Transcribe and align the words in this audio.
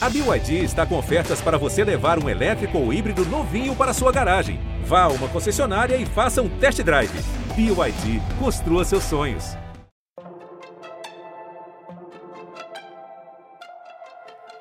A 0.00 0.08
BYD 0.08 0.62
está 0.62 0.86
com 0.86 0.96
ofertas 0.96 1.40
para 1.40 1.58
você 1.58 1.82
levar 1.82 2.22
um 2.22 2.28
elétrico 2.28 2.78
ou 2.78 2.92
híbrido 2.92 3.24
novinho 3.26 3.74
para 3.74 3.92
sua 3.92 4.12
garagem. 4.12 4.60
Vá 4.84 5.02
a 5.02 5.08
uma 5.08 5.26
concessionária 5.28 5.96
e 5.96 6.06
faça 6.06 6.40
um 6.40 6.48
test 6.48 6.80
drive. 6.84 7.10
BYD, 7.56 8.22
construa 8.38 8.84
seus 8.84 9.02
sonhos. 9.02 9.56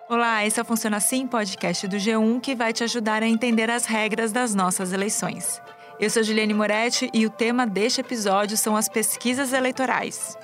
Olá, 0.09 0.43
esse 0.43 0.59
é 0.59 0.63
o 0.63 0.65
Funciona 0.65 0.97
Assim, 0.97 1.27
podcast 1.27 1.87
do 1.87 1.97
G1 1.97 2.41
que 2.41 2.55
vai 2.55 2.73
te 2.73 2.83
ajudar 2.83 3.21
a 3.21 3.27
entender 3.27 3.69
as 3.69 3.85
regras 3.85 4.31
das 4.31 4.55
nossas 4.55 4.91
eleições. 4.91 5.61
Eu 5.99 6.09
sou 6.09 6.23
Juliane 6.23 6.53
Moretti 6.55 7.11
e 7.13 7.27
o 7.27 7.29
tema 7.29 7.67
deste 7.67 8.01
episódio 8.01 8.57
são 8.57 8.75
as 8.75 8.89
pesquisas 8.89 9.53
eleitorais. 9.53 10.35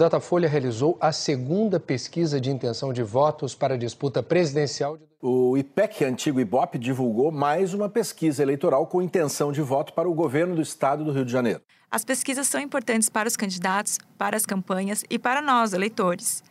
Datafolha 0.00 0.48
realizou 0.48 0.96
a 0.98 1.12
segunda 1.12 1.78
pesquisa 1.78 2.40
de 2.40 2.50
intenção 2.50 2.90
de 2.90 3.02
votos 3.02 3.54
para 3.54 3.74
a 3.74 3.76
disputa 3.76 4.22
presidencial. 4.22 4.96
O 5.20 5.58
IPEC, 5.58 6.06
antigo 6.06 6.40
IBOP, 6.40 6.78
divulgou 6.78 7.30
mais 7.30 7.74
uma 7.74 7.86
pesquisa 7.86 8.42
eleitoral 8.42 8.86
com 8.86 9.02
intenção 9.02 9.52
de 9.52 9.60
voto 9.60 9.92
para 9.92 10.08
o 10.08 10.14
governo 10.14 10.54
do 10.54 10.62
estado 10.62 11.04
do 11.04 11.12
Rio 11.12 11.26
de 11.26 11.30
Janeiro. 11.30 11.60
As 11.90 12.02
pesquisas 12.02 12.48
são 12.48 12.58
importantes 12.62 13.10
para 13.10 13.28
os 13.28 13.36
candidatos, 13.36 13.98
para 14.16 14.38
as 14.38 14.46
campanhas 14.46 15.04
e 15.10 15.18
para 15.18 15.42
nós, 15.42 15.74
eleitores. 15.74 16.42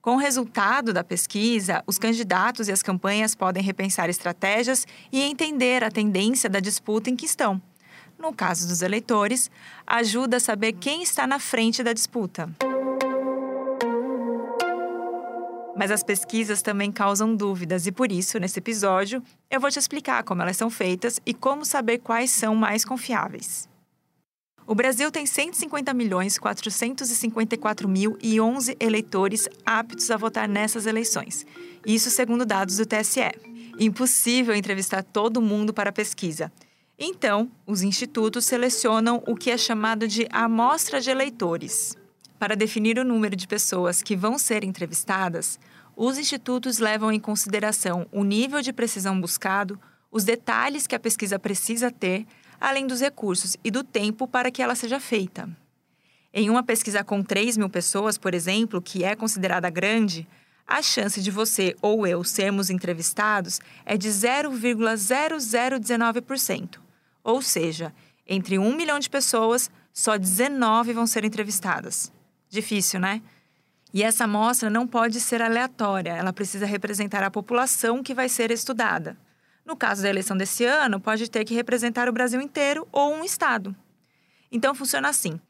Com 0.00 0.12
o 0.12 0.18
resultado 0.18 0.92
da 0.92 1.02
pesquisa, 1.02 1.82
os 1.88 1.98
candidatos 1.98 2.68
e 2.68 2.72
as 2.72 2.80
campanhas 2.80 3.34
podem 3.34 3.60
repensar 3.60 4.08
estratégias 4.08 4.86
e 5.10 5.20
entender 5.20 5.82
a 5.82 5.90
tendência 5.90 6.48
da 6.48 6.60
disputa 6.60 7.10
em 7.10 7.16
que 7.16 7.26
estão. 7.26 7.60
No 8.16 8.32
caso 8.32 8.68
dos 8.68 8.82
eleitores, 8.82 9.50
ajuda 9.84 10.36
a 10.36 10.40
saber 10.40 10.74
quem 10.74 11.02
está 11.02 11.26
na 11.26 11.40
frente 11.40 11.82
da 11.82 11.92
disputa. 11.92 12.48
Mas 15.76 15.90
as 15.90 16.02
pesquisas 16.02 16.62
também 16.62 16.92
causam 16.92 17.34
dúvidas 17.34 17.86
e 17.86 17.92
por 17.92 18.12
isso, 18.12 18.38
nesse 18.38 18.58
episódio, 18.58 19.22
eu 19.50 19.60
vou 19.60 19.70
te 19.70 19.78
explicar 19.78 20.22
como 20.22 20.42
elas 20.42 20.56
são 20.56 20.70
feitas 20.70 21.20
e 21.26 21.34
como 21.34 21.64
saber 21.64 21.98
quais 21.98 22.30
são 22.30 22.54
mais 22.54 22.84
confiáveis. 22.84 23.68
O 24.66 24.74
Brasil 24.74 25.10
tem 25.10 25.26
150 25.26 25.92
milhões 25.92 26.38
454 26.38 27.86
mil 27.86 28.16
e 28.22 28.40
11 28.40 28.76
eleitores 28.80 29.46
aptos 29.66 30.10
a 30.10 30.16
votar 30.16 30.48
nessas 30.48 30.86
eleições. 30.86 31.44
Isso 31.84 32.08
segundo 32.08 32.46
dados 32.46 32.78
do 32.78 32.86
TSE. 32.86 33.30
Impossível 33.78 34.54
entrevistar 34.54 35.02
todo 35.02 35.42
mundo 35.42 35.74
para 35.74 35.90
a 35.90 35.92
pesquisa. 35.92 36.50
Então, 36.98 37.50
os 37.66 37.82
institutos 37.82 38.46
selecionam 38.46 39.22
o 39.26 39.34
que 39.34 39.50
é 39.50 39.58
chamado 39.58 40.08
de 40.08 40.26
amostra 40.30 41.00
de 41.00 41.10
eleitores. 41.10 41.94
Para 42.44 42.56
definir 42.56 42.98
o 42.98 43.04
número 43.04 43.34
de 43.34 43.48
pessoas 43.48 44.02
que 44.02 44.14
vão 44.14 44.36
ser 44.36 44.64
entrevistadas, 44.64 45.58
os 45.96 46.18
institutos 46.18 46.76
levam 46.76 47.10
em 47.10 47.18
consideração 47.18 48.06
o 48.12 48.22
nível 48.22 48.60
de 48.60 48.70
precisão 48.70 49.18
buscado, 49.18 49.80
os 50.12 50.24
detalhes 50.24 50.86
que 50.86 50.94
a 50.94 51.00
pesquisa 51.00 51.38
precisa 51.38 51.90
ter, 51.90 52.26
além 52.60 52.86
dos 52.86 53.00
recursos 53.00 53.56
e 53.64 53.70
do 53.70 53.82
tempo 53.82 54.28
para 54.28 54.50
que 54.50 54.62
ela 54.62 54.74
seja 54.74 55.00
feita. 55.00 55.48
Em 56.34 56.50
uma 56.50 56.62
pesquisa 56.62 57.02
com 57.02 57.22
3 57.22 57.56
mil 57.56 57.70
pessoas, 57.70 58.18
por 58.18 58.34
exemplo, 58.34 58.82
que 58.82 59.04
é 59.04 59.16
considerada 59.16 59.70
grande, 59.70 60.28
a 60.66 60.82
chance 60.82 61.22
de 61.22 61.30
você 61.30 61.74
ou 61.80 62.06
eu 62.06 62.22
sermos 62.22 62.68
entrevistados 62.68 63.58
é 63.86 63.96
de 63.96 64.10
0,0019%. 64.10 66.78
Ou 67.24 67.40
seja, 67.40 67.90
entre 68.26 68.58
1 68.58 68.76
milhão 68.76 68.98
de 68.98 69.08
pessoas, 69.08 69.70
só 69.94 70.18
19 70.18 70.92
vão 70.92 71.06
ser 71.06 71.24
entrevistadas. 71.24 72.12
Difícil, 72.54 73.00
né? 73.00 73.20
E 73.92 74.00
essa 74.00 74.24
amostra 74.24 74.70
não 74.70 74.86
pode 74.86 75.18
ser 75.18 75.42
aleatória, 75.42 76.12
ela 76.12 76.32
precisa 76.32 76.64
representar 76.64 77.20
a 77.24 77.30
população 77.30 78.00
que 78.00 78.14
vai 78.14 78.28
ser 78.28 78.52
estudada. 78.52 79.16
No 79.66 79.74
caso 79.74 80.02
da 80.02 80.08
eleição 80.08 80.36
desse 80.36 80.64
ano, 80.64 81.00
pode 81.00 81.28
ter 81.28 81.44
que 81.44 81.52
representar 81.52 82.08
o 82.08 82.12
Brasil 82.12 82.40
inteiro 82.40 82.86
ou 82.92 83.12
um 83.12 83.24
estado. 83.24 83.74
Então 84.52 84.72
funciona 84.72 85.08
assim: 85.08 85.40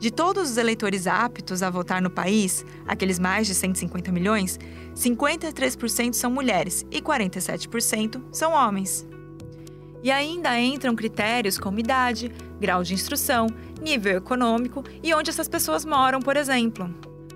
de 0.00 0.10
todos 0.10 0.50
os 0.50 0.56
eleitores 0.56 1.06
aptos 1.06 1.62
a 1.62 1.70
votar 1.70 2.02
no 2.02 2.10
país, 2.10 2.66
aqueles 2.84 3.20
mais 3.20 3.46
de 3.46 3.54
150 3.54 4.10
milhões, 4.10 4.58
53% 4.96 6.14
são 6.14 6.28
mulheres 6.28 6.84
e 6.90 7.00
47% 7.00 8.20
são 8.32 8.50
homens. 8.50 9.06
E 10.02 10.10
ainda 10.10 10.58
entram 10.58 10.96
critérios 10.96 11.56
como 11.56 11.78
idade, 11.78 12.32
grau 12.62 12.84
de 12.84 12.94
instrução, 12.94 13.48
nível 13.80 14.16
econômico 14.16 14.84
e 15.02 15.12
onde 15.12 15.30
essas 15.30 15.48
pessoas 15.48 15.84
moram, 15.84 16.20
por 16.20 16.36
exemplo. 16.36 16.88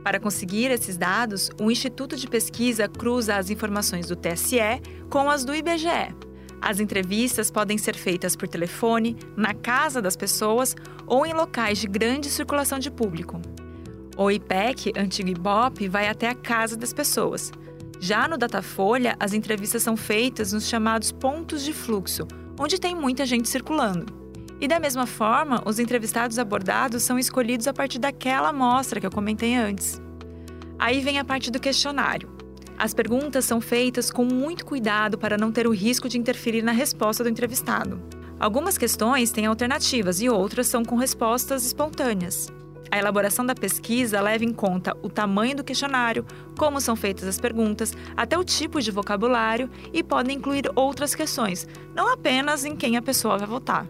Para 0.04 0.20
conseguir 0.20 0.70
esses 0.70 0.97
dados, 0.97 1.50
o 1.60 1.69
Instituto 1.69 2.16
de 2.16 2.28
Pesquisa 2.28 2.87
cruza 2.87 3.34
as 3.34 3.50
informações 3.50 4.06
do 4.06 4.15
TSE 4.15 4.81
com 5.10 5.28
as 5.28 5.44
do 5.44 5.53
IBGE. 5.53 6.15
As 6.62 6.78
entrevistas 6.78 7.50
podem 7.50 7.76
ser 7.76 7.97
feitas 7.97 8.36
por 8.36 8.47
telefone, 8.47 9.16
na 9.36 9.53
casa 9.53 10.00
das 10.00 10.16
pessoas 10.16 10.76
ou 11.09 11.26
em 11.26 11.32
locais 11.32 11.78
de 11.78 11.88
grande 11.88 12.31
circulação 12.31 12.78
de 12.78 12.88
público. 12.88 13.41
O 14.16 14.31
IPEC, 14.31 14.92
antigo 14.97 15.28
IBOP, 15.28 15.88
vai 15.88 16.09
até 16.09 16.28
a 16.28 16.34
casa 16.36 16.76
das 16.76 16.92
pessoas. 16.92 17.50
Já 17.98 18.28
no 18.28 18.38
Datafolha, 18.38 19.16
as 19.19 19.32
entrevistas 19.32 19.82
são 19.82 19.97
feitas 19.97 20.53
nos 20.53 20.69
chamados 20.69 21.10
pontos 21.10 21.65
de 21.65 21.72
fluxo, 21.72 22.28
onde 22.59 22.78
tem 22.78 22.94
muita 22.94 23.26
gente 23.26 23.48
circulando. 23.48 24.25
E 24.61 24.67
da 24.67 24.81
mesma 24.81 25.06
forma, 25.06 25.62
os 25.67 25.78
entrevistados 25.78 26.39
abordados 26.39 27.03
são 27.03 27.19
escolhidos 27.19 27.67
a 27.67 27.75
partir 27.75 27.99
daquela 27.99 28.49
amostra 28.49 28.99
que 28.99 29.06
eu 29.06 29.11
comentei 29.11 29.55
antes. 29.55 30.00
Aí 30.78 31.00
vem 31.00 31.19
a 31.19 31.25
parte 31.25 31.50
do 31.50 31.61
questionário. 31.61 32.31
As 32.78 32.93
perguntas 32.93 33.45
são 33.45 33.61
feitas 33.61 34.11
com 34.11 34.25
muito 34.25 34.65
cuidado 34.65 35.19
para 35.19 35.39
não 35.39 35.53
ter 35.53 35.66
o 35.66 35.75
risco 35.75 36.09
de 36.09 36.19
interferir 36.19 36.62
na 36.62 36.72
resposta 36.72 37.22
do 37.22 37.31
entrevistado. 37.31 38.03
Algumas 38.39 38.77
questões 38.77 39.31
têm 39.31 39.47
alternativas 39.47 40.21
e 40.21 40.28
outras 40.28 40.66
são 40.66 40.84
com 40.84 40.97
respostas 40.97 41.65
espontâneas. 41.65 42.53
A 42.91 42.99
elaboração 42.99 43.45
da 43.45 43.55
pesquisa 43.55 44.21
leva 44.21 44.45
em 44.45 44.53
conta 44.53 44.97
o 45.03 45.09
tamanho 45.09 45.56
do 45.56 45.65
questionário, 45.65 46.25
como 46.56 46.81
são 46.81 46.95
feitas 46.95 47.27
as 47.27 47.41
perguntas, 47.41 47.95
até 48.16 48.39
o 48.39 48.45
tipo 48.45 48.81
de 48.81 48.91
vocabulário 48.91 49.71
e 49.93 50.03
podem 50.03 50.37
incluir 50.37 50.71
outras 50.75 51.15
questões, 51.15 51.66
não 51.95 52.12
apenas 52.12 52.65
em 52.65 52.77
quem 52.77 52.97
a 52.97 53.03
pessoa 53.03 53.39
vai 53.39 53.49
votar. 53.49 53.87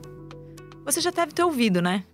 Você 0.87 1.01
já 1.01 1.11
deve 1.11 1.33
ter 1.33 1.43
ouvido, 1.43 1.83
né? 1.83 2.05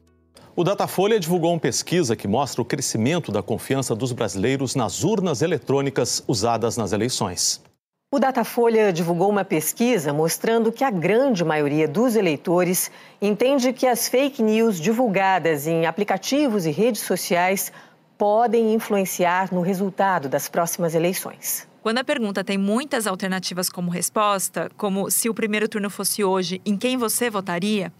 O 0.57 0.65
Datafolha 0.65 1.21
divulgou 1.21 1.53
uma 1.53 1.61
pesquisa 1.61 2.17
que 2.17 2.27
mostra 2.27 2.63
o 2.63 2.65
crescimento 2.65 3.31
da 3.31 3.43
confiança 3.43 3.95
dos 3.95 4.13
brasileiros 4.13 4.75
nas 4.75 5.05
urnas 5.05 5.43
eletrônicas 5.43 6.25
usadas 6.27 6.79
nas 6.79 6.93
eleições. 6.93 7.63
O 8.11 8.19
Datafolha 8.19 8.91
divulgou 8.91 9.29
uma 9.29 9.45
pesquisa 9.45 10.11
mostrando 10.13 10.73
que 10.73 10.85
a 10.85 10.91
grande 10.91 11.45
maioria 11.45 11.87
dos 11.87 12.17
eleitores 12.17 12.91
entende 13.21 13.75
que 13.75 13.87
as 13.87 14.09
fake 14.09 14.43
news 14.43 14.81
divulgadas 14.81 15.67
em 15.67 15.85
aplicativos 15.85 16.65
e 16.65 16.71
redes 16.71 17.03
sociais 17.03 17.71
podem 18.17 18.73
influenciar 18.73 19.53
no 19.53 19.61
resultado 19.61 20.31
das 20.31 20.49
próximas 20.49 20.95
eleições. 20.95 21.69
Quando 21.83 21.99
a 21.99 22.05
pergunta 22.05 22.43
tem 22.43 22.57
muitas 22.57 23.07
alternativas 23.07 23.69
como 23.69 23.91
resposta, 23.91 24.71
como 24.79 25.11
se 25.11 25.29
o 25.29 25.35
primeiro 25.35 25.69
turno 25.69 25.91
fosse 25.91 26.25
hoje, 26.25 26.61
em 26.65 26.77
quem 26.77 26.97
você 26.97 27.29
votaria? 27.29 27.93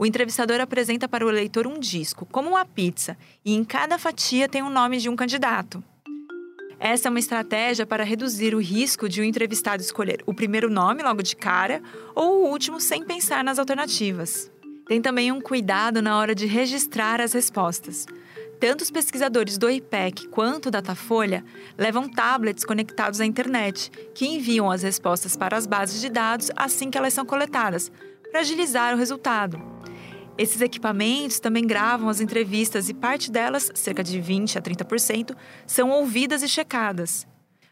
O 0.00 0.06
entrevistador 0.06 0.62
apresenta 0.62 1.06
para 1.06 1.26
o 1.26 1.28
eleitor 1.28 1.66
um 1.66 1.78
disco, 1.78 2.24
como 2.32 2.48
uma 2.48 2.64
pizza, 2.64 3.18
e 3.44 3.54
em 3.54 3.62
cada 3.62 3.98
fatia 3.98 4.48
tem 4.48 4.62
o 4.62 4.70
nome 4.70 4.96
de 4.96 5.10
um 5.10 5.14
candidato. 5.14 5.84
Essa 6.78 7.08
é 7.08 7.10
uma 7.10 7.18
estratégia 7.18 7.84
para 7.84 8.02
reduzir 8.02 8.54
o 8.54 8.62
risco 8.62 9.10
de 9.10 9.20
o 9.20 9.22
um 9.22 9.26
entrevistado 9.26 9.82
escolher 9.82 10.22
o 10.24 10.32
primeiro 10.32 10.70
nome 10.70 11.02
logo 11.02 11.22
de 11.22 11.36
cara 11.36 11.82
ou 12.14 12.44
o 12.44 12.48
último 12.48 12.80
sem 12.80 13.04
pensar 13.04 13.44
nas 13.44 13.58
alternativas. 13.58 14.50
Tem 14.88 15.02
também 15.02 15.30
um 15.30 15.38
cuidado 15.38 16.00
na 16.00 16.16
hora 16.16 16.34
de 16.34 16.46
registrar 16.46 17.20
as 17.20 17.34
respostas. 17.34 18.06
Tanto 18.58 18.80
os 18.80 18.90
pesquisadores 18.90 19.58
do 19.58 19.68
IPEC 19.68 20.28
quanto 20.28 20.70
Datafolha 20.70 21.44
levam 21.76 22.08
tablets 22.08 22.64
conectados 22.64 23.20
à 23.20 23.26
internet, 23.26 23.90
que 24.14 24.26
enviam 24.26 24.70
as 24.70 24.82
respostas 24.82 25.36
para 25.36 25.58
as 25.58 25.66
bases 25.66 26.00
de 26.00 26.08
dados 26.08 26.50
assim 26.56 26.90
que 26.90 26.96
elas 26.96 27.12
são 27.12 27.26
coletadas, 27.26 27.92
para 28.30 28.40
agilizar 28.40 28.94
o 28.94 28.98
resultado. 28.98 29.79
Esses 30.40 30.62
equipamentos 30.62 31.38
também 31.38 31.66
gravam 31.66 32.08
as 32.08 32.18
entrevistas 32.18 32.88
e 32.88 32.94
parte 32.94 33.30
delas, 33.30 33.70
cerca 33.74 34.02
de 34.02 34.18
20 34.18 34.56
a 34.56 34.62
30%, 34.62 35.36
são 35.66 35.90
ouvidas 35.90 36.42
e 36.42 36.48
checadas. 36.48 37.26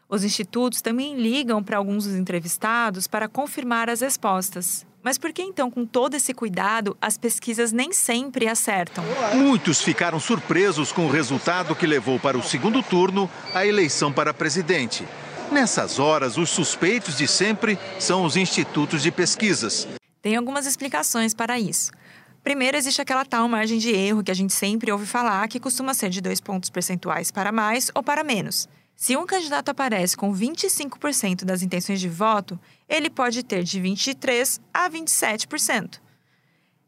Os 0.07 0.23
institutos 0.23 0.79
também 0.79 1.15
ligam 1.15 1.63
para 1.63 1.77
alguns 1.77 2.03
dos 2.03 2.13
entrevistados 2.13 3.07
para 3.07 3.27
confirmar 3.27 3.89
as 3.89 4.01
respostas. 4.01 4.85
Mas 5.01 5.17
por 5.17 5.33
que 5.33 5.41
então, 5.41 5.71
com 5.71 5.83
todo 5.83 6.13
esse 6.13 6.31
cuidado, 6.31 6.95
as 7.01 7.17
pesquisas 7.17 7.71
nem 7.71 7.91
sempre 7.91 8.47
acertam? 8.47 9.03
Muitos 9.33 9.81
ficaram 9.81 10.19
surpresos 10.19 10.91
com 10.91 11.07
o 11.07 11.11
resultado 11.11 11.75
que 11.75 11.87
levou 11.87 12.19
para 12.19 12.37
o 12.37 12.43
segundo 12.43 12.83
turno 12.83 13.27
a 13.51 13.65
eleição 13.65 14.13
para 14.13 14.31
presidente. 14.31 15.07
Nessas 15.51 15.97
horas, 15.97 16.37
os 16.37 16.51
suspeitos 16.51 17.17
de 17.17 17.27
sempre 17.27 17.79
são 17.97 18.23
os 18.23 18.37
institutos 18.37 19.01
de 19.01 19.11
pesquisas. 19.11 19.87
Tem 20.21 20.35
algumas 20.35 20.67
explicações 20.67 21.33
para 21.33 21.59
isso. 21.59 21.97
Primeiro, 22.43 22.77
existe 22.77 23.01
aquela 23.01 23.25
tal 23.25 23.47
margem 23.47 23.77
de 23.77 23.89
erro 23.89 24.23
que 24.23 24.31
a 24.31 24.35
gente 24.35 24.53
sempre 24.53 24.91
ouve 24.91 25.05
falar, 25.05 25.47
que 25.47 25.59
costuma 25.59 25.93
ser 25.93 26.09
de 26.09 26.21
dois 26.21 26.39
pontos 26.39 26.69
percentuais 26.69 27.31
para 27.31 27.51
mais 27.51 27.91
ou 27.93 28.01
para 28.01 28.23
menos. 28.23 28.67
Se 28.95 29.15
um 29.15 29.25
candidato 29.25 29.69
aparece 29.69 30.17
com 30.17 30.33
25% 30.33 31.45
das 31.45 31.61
intenções 31.61 32.01
de 32.01 32.09
voto, 32.09 32.59
ele 32.87 33.09
pode 33.09 33.43
ter 33.43 33.63
de 33.63 33.79
23% 33.79 34.59
a 34.73 34.89
27%. 34.89 35.99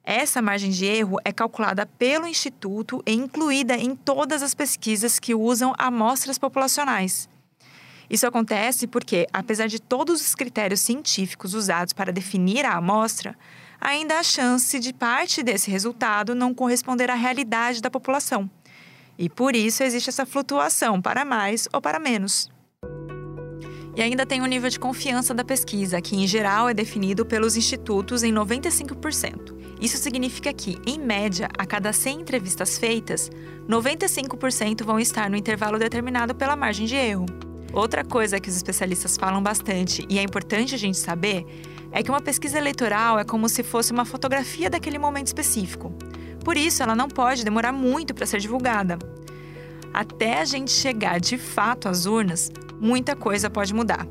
Essa 0.03 0.41
margem 0.41 0.71
de 0.71 0.85
erro 0.85 1.17
é 1.23 1.31
calculada 1.31 1.85
pelo 1.85 2.27
Instituto 2.27 3.03
e 3.05 3.13
incluída 3.13 3.75
em 3.75 3.95
todas 3.95 4.41
as 4.41 4.53
pesquisas 4.53 5.19
que 5.19 5.35
usam 5.35 5.73
amostras 5.77 6.37
populacionais. 6.37 7.29
Isso 8.09 8.27
acontece 8.27 8.87
porque, 8.87 9.25
apesar 9.31 9.67
de 9.67 9.79
todos 9.79 10.19
os 10.19 10.35
critérios 10.35 10.81
científicos 10.81 11.53
usados 11.53 11.93
para 11.93 12.11
definir 12.11 12.65
a 12.65 12.73
amostra, 12.73 13.37
ainda 13.81 14.19
há 14.19 14.23
chance 14.23 14.79
de 14.79 14.93
parte 14.93 15.41
desse 15.41 15.71
resultado 15.71 16.35
não 16.35 16.53
corresponder 16.53 17.09
à 17.09 17.15
realidade 17.15 17.81
da 17.81 17.89
população. 17.89 18.49
E 19.17 19.27
por 19.27 19.55
isso 19.55 19.83
existe 19.83 20.09
essa 20.09 20.25
flutuação 20.25 21.01
para 21.01 21.25
mais 21.25 21.67
ou 21.73 21.81
para 21.81 21.99
menos. 21.99 22.49
E 23.95 24.01
ainda 24.01 24.25
tem 24.25 24.41
o 24.41 24.45
nível 24.45 24.69
de 24.69 24.79
confiança 24.79 25.33
da 25.33 25.43
pesquisa, 25.43 26.01
que 26.01 26.15
em 26.15 26.25
geral 26.25 26.69
é 26.69 26.73
definido 26.73 27.25
pelos 27.25 27.57
institutos 27.57 28.23
em 28.23 28.33
95%. 28.33 29.59
Isso 29.81 29.97
significa 29.97 30.53
que, 30.53 30.77
em 30.85 30.97
média, 30.97 31.49
a 31.57 31.65
cada 31.65 31.91
100 31.91 32.21
entrevistas 32.21 32.77
feitas, 32.77 33.29
95% 33.67 34.85
vão 34.85 34.99
estar 34.99 35.29
no 35.29 35.35
intervalo 35.35 35.77
determinado 35.77 36.33
pela 36.33 36.55
margem 36.55 36.85
de 36.85 36.95
erro. 36.95 37.25
Outra 37.73 38.03
coisa 38.03 38.39
que 38.39 38.49
os 38.49 38.55
especialistas 38.55 39.15
falam 39.15 39.41
bastante 39.41 40.05
e 40.09 40.19
é 40.19 40.23
importante 40.23 40.75
a 40.75 40.77
gente 40.77 40.97
saber 40.97 41.45
é 41.91 42.03
que 42.03 42.09
uma 42.09 42.21
pesquisa 42.21 42.57
eleitoral 42.57 43.17
é 43.17 43.23
como 43.23 43.47
se 43.47 43.63
fosse 43.63 43.93
uma 43.93 44.03
fotografia 44.03 44.69
daquele 44.69 44.97
momento 44.97 45.27
específico. 45.27 45.93
Por 46.43 46.57
isso, 46.57 46.83
ela 46.83 46.95
não 46.95 47.07
pode 47.07 47.43
demorar 47.43 47.71
muito 47.71 48.13
para 48.13 48.25
ser 48.25 48.39
divulgada. 48.39 48.99
Até 49.93 50.39
a 50.39 50.45
gente 50.45 50.71
chegar 50.71 51.19
de 51.19 51.37
fato 51.37 51.87
às 51.87 52.05
urnas, 52.05 52.51
muita 52.79 53.15
coisa 53.15 53.49
pode 53.49 53.73
mudar. 53.73 54.05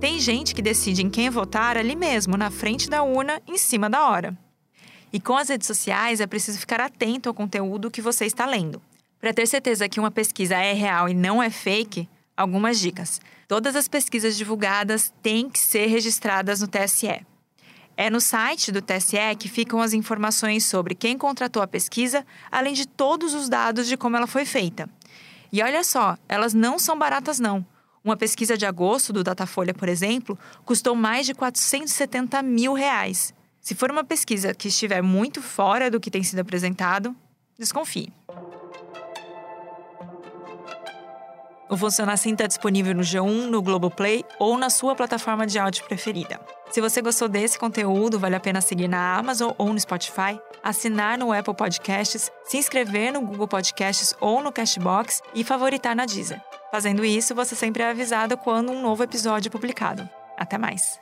Tem 0.00 0.18
gente 0.18 0.54
que 0.54 0.62
decide 0.62 1.02
em 1.02 1.10
quem 1.10 1.28
votar 1.28 1.76
ali 1.76 1.94
mesmo, 1.94 2.36
na 2.36 2.50
frente 2.50 2.88
da 2.88 3.02
urna, 3.02 3.40
em 3.46 3.58
cima 3.58 3.90
da 3.90 4.08
hora. 4.08 4.36
E 5.12 5.20
com 5.20 5.36
as 5.36 5.48
redes 5.48 5.66
sociais 5.66 6.20
é 6.20 6.26
preciso 6.26 6.58
ficar 6.58 6.80
atento 6.80 7.28
ao 7.28 7.34
conteúdo 7.34 7.90
que 7.90 8.00
você 8.00 8.24
está 8.24 8.46
lendo. 8.46 8.80
Para 9.20 9.32
ter 9.32 9.46
certeza 9.46 9.88
que 9.88 10.00
uma 10.00 10.10
pesquisa 10.10 10.56
é 10.56 10.72
real 10.72 11.08
e 11.08 11.14
não 11.14 11.42
é 11.42 11.50
fake, 11.50 12.08
Algumas 12.42 12.80
dicas. 12.80 13.20
Todas 13.46 13.76
as 13.76 13.86
pesquisas 13.86 14.36
divulgadas 14.36 15.14
têm 15.22 15.48
que 15.48 15.60
ser 15.60 15.86
registradas 15.86 16.60
no 16.60 16.66
TSE. 16.66 17.24
É 17.96 18.10
no 18.10 18.20
site 18.20 18.72
do 18.72 18.82
TSE 18.82 19.36
que 19.38 19.48
ficam 19.48 19.80
as 19.80 19.92
informações 19.92 20.66
sobre 20.66 20.96
quem 20.96 21.16
contratou 21.16 21.62
a 21.62 21.68
pesquisa, 21.68 22.26
além 22.50 22.74
de 22.74 22.84
todos 22.84 23.32
os 23.32 23.48
dados 23.48 23.86
de 23.86 23.96
como 23.96 24.16
ela 24.16 24.26
foi 24.26 24.44
feita. 24.44 24.90
E 25.52 25.62
olha 25.62 25.84
só, 25.84 26.18
elas 26.28 26.52
não 26.52 26.80
são 26.80 26.98
baratas 26.98 27.38
não. 27.38 27.64
Uma 28.02 28.16
pesquisa 28.16 28.58
de 28.58 28.66
agosto 28.66 29.12
do 29.12 29.22
Datafolha, 29.22 29.72
por 29.72 29.88
exemplo, 29.88 30.36
custou 30.64 30.96
mais 30.96 31.24
de 31.24 31.34
470 31.34 32.42
mil 32.42 32.72
reais. 32.72 33.32
Se 33.60 33.72
for 33.72 33.88
uma 33.88 34.02
pesquisa 34.02 34.52
que 34.52 34.66
estiver 34.66 35.00
muito 35.00 35.40
fora 35.40 35.88
do 35.88 36.00
que 36.00 36.10
tem 36.10 36.24
sido 36.24 36.40
apresentado, 36.40 37.14
desconfie. 37.56 38.12
O 41.72 41.76
Funciona 41.78 42.12
Assim 42.12 42.32
está 42.32 42.46
disponível 42.46 42.94
no 42.94 43.00
G1, 43.00 43.46
no 43.46 43.62
Globoplay 43.62 44.22
ou 44.38 44.58
na 44.58 44.68
sua 44.68 44.94
plataforma 44.94 45.46
de 45.46 45.58
áudio 45.58 45.82
preferida. 45.84 46.38
Se 46.70 46.82
você 46.82 47.00
gostou 47.00 47.30
desse 47.30 47.58
conteúdo, 47.58 48.18
vale 48.18 48.36
a 48.36 48.40
pena 48.40 48.60
seguir 48.60 48.88
na 48.88 49.16
Amazon 49.16 49.52
ou 49.56 49.72
no 49.72 49.80
Spotify, 49.80 50.38
assinar 50.62 51.16
no 51.16 51.32
Apple 51.32 51.54
Podcasts, 51.54 52.30
se 52.44 52.58
inscrever 52.58 53.10
no 53.10 53.22
Google 53.22 53.48
Podcasts 53.48 54.14
ou 54.20 54.42
no 54.42 54.52
Cashbox 54.52 55.22
e 55.34 55.42
favoritar 55.42 55.96
na 55.96 56.04
Deezer. 56.04 56.42
Fazendo 56.70 57.06
isso, 57.06 57.34
você 57.34 57.56
sempre 57.56 57.82
é 57.82 57.88
avisado 57.88 58.36
quando 58.36 58.70
um 58.70 58.82
novo 58.82 59.02
episódio 59.02 59.48
é 59.48 59.50
publicado. 59.50 60.06
Até 60.36 60.58
mais! 60.58 61.00